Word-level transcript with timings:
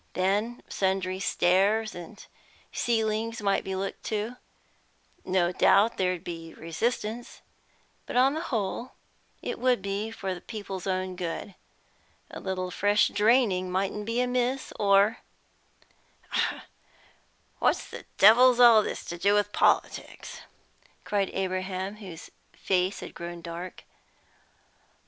Then 0.13 0.63
sundry 0.67 1.19
stairs 1.19 1.93
and 1.93 2.25
ceilings 2.71 3.39
might 3.39 3.63
be 3.63 3.75
looked 3.75 4.01
to. 4.05 4.37
No 5.23 5.51
doubt 5.51 5.97
there'd 5.97 6.23
be 6.23 6.55
resistance, 6.55 7.41
but 8.07 8.15
on 8.17 8.33
the 8.33 8.41
whole 8.49 8.93
it 9.43 9.59
would 9.59 9.79
be 9.83 10.09
for 10.09 10.33
the 10.33 10.41
people's 10.41 10.87
own 10.87 11.15
good. 11.15 11.53
A 12.31 12.39
little 12.39 12.71
fresh 12.71 13.09
draining 13.09 13.69
mightn't 13.69 14.07
be 14.07 14.19
amiss, 14.21 14.73
or" 14.79 15.19
"What 17.59 17.77
the 17.91 18.05
devil's 18.17 18.59
all 18.59 18.81
this 18.81 19.05
to 19.05 19.19
do 19.19 19.35
with 19.35 19.53
politics?" 19.53 20.41
cried 21.03 21.29
Abraham, 21.31 21.97
whose 21.97 22.31
face 22.55 23.01
had 23.01 23.13
grown 23.13 23.41
dark. 23.43 23.83